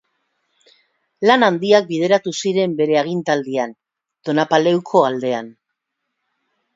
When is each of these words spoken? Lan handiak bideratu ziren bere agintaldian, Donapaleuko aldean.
Lan 1.29 1.47
handiak 1.47 1.85
bideratu 1.91 2.33
ziren 2.41 2.73
bere 2.79 2.97
agintaldian, 3.01 3.75
Donapaleuko 4.31 5.05
aldean. 5.11 5.53